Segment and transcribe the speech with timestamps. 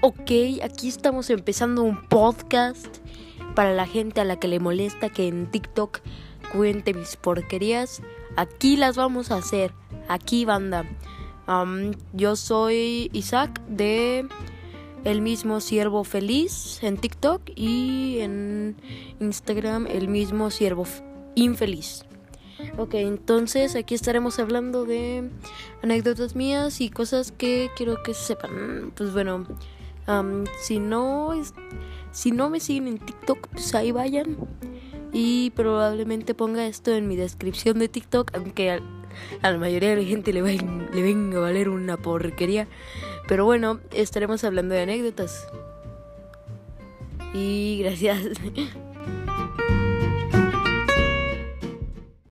[0.00, 0.30] Ok,
[0.62, 2.86] aquí estamos empezando un podcast
[3.56, 5.98] para la gente a la que le molesta que en TikTok
[6.52, 8.00] cuente mis porquerías.
[8.36, 9.72] Aquí las vamos a hacer.
[10.06, 10.84] Aquí, banda.
[12.12, 14.28] Yo soy Isaac de
[15.02, 18.76] El mismo Siervo Feliz en TikTok y en
[19.18, 20.84] Instagram El mismo Siervo
[21.34, 22.04] Infeliz.
[22.76, 25.28] Ok, entonces aquí estaremos hablando de
[25.82, 28.92] anécdotas mías y cosas que quiero que sepan.
[28.94, 29.44] Pues bueno,
[30.08, 31.54] am, si no es-
[32.10, 34.36] si no me siguen en TikTok, pues ahí vayan.
[35.12, 38.80] Y probablemente ponga esto en mi descripción de TikTok, aunque a,
[39.42, 42.66] la mayoría de la gente le, le venga a valer una porquería.
[43.28, 45.46] Pero bueno, estaremos hablando de anécdotas.
[47.34, 48.20] Y gracias.